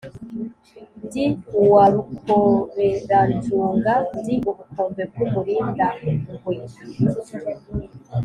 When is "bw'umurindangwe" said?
5.09-6.11